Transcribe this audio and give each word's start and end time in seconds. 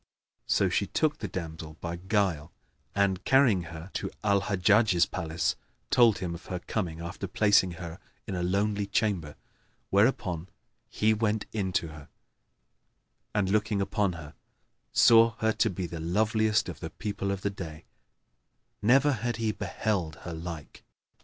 So 0.47 0.67
she 0.67 0.87
took 0.87 1.19
the 1.19 1.27
damsel 1.27 1.77
by 1.79 1.97
guile 1.97 2.51
and, 2.95 3.23
carrying 3.23 3.65
her 3.65 3.91
to 3.93 4.09
Al 4.23 4.41
Hajjaj's 4.41 5.05
palace, 5.05 5.55
told 5.91 6.17
him 6.17 6.33
of 6.33 6.47
her 6.47 6.57
coming, 6.57 6.99
after 6.99 7.27
placing 7.27 7.73
her 7.73 7.99
in 8.25 8.33
a 8.33 8.41
lonely 8.41 8.87
chamber; 8.87 9.35
whereupon 9.91 10.49
he 10.89 11.13
went 11.13 11.45
in 11.53 11.71
to 11.73 11.89
her 11.89 12.09
and, 13.35 13.51
looking 13.51 13.79
upon 13.79 14.13
her, 14.13 14.33
saw 14.91 15.35
her 15.37 15.51
to 15.53 15.69
be 15.69 15.85
the 15.85 15.99
loveliest 15.99 16.67
of 16.67 16.79
the 16.79 16.89
people 16.89 17.29
of 17.29 17.41
the 17.41 17.51
day, 17.51 17.85
never 18.81 19.11
had 19.11 19.35
he 19.35 19.51
beheld 19.51 20.15
her 20.25 20.33
like. 20.33 20.83